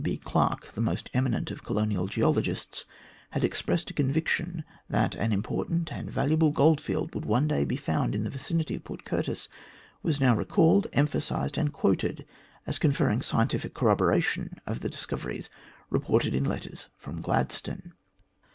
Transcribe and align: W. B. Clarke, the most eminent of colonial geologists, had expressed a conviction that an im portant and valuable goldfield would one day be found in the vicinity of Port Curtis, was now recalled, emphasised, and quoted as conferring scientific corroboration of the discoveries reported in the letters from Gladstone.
W. 0.03 0.17
B. 0.17 0.17
Clarke, 0.17 0.71
the 0.71 0.81
most 0.81 1.11
eminent 1.13 1.51
of 1.51 1.63
colonial 1.63 2.07
geologists, 2.07 2.87
had 3.29 3.43
expressed 3.43 3.91
a 3.91 3.93
conviction 3.93 4.63
that 4.89 5.13
an 5.13 5.31
im 5.31 5.43
portant 5.43 5.93
and 5.93 6.09
valuable 6.09 6.49
goldfield 6.49 7.13
would 7.13 7.23
one 7.25 7.47
day 7.47 7.65
be 7.65 7.75
found 7.75 8.15
in 8.15 8.23
the 8.23 8.31
vicinity 8.31 8.73
of 8.73 8.83
Port 8.83 9.05
Curtis, 9.05 9.47
was 10.01 10.19
now 10.19 10.35
recalled, 10.35 10.87
emphasised, 10.91 11.55
and 11.55 11.71
quoted 11.71 12.25
as 12.65 12.79
conferring 12.79 13.21
scientific 13.21 13.75
corroboration 13.75 14.49
of 14.65 14.79
the 14.79 14.89
discoveries 14.89 15.51
reported 15.91 16.33
in 16.33 16.45
the 16.45 16.49
letters 16.49 16.87
from 16.97 17.21
Gladstone. 17.21 17.93